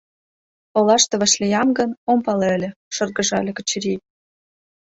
[0.77, 3.99] —Олаште вашлиям гын, ом пале ыле,— шыргыжале Качырий.